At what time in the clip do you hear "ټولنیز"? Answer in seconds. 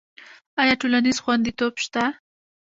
0.81-1.17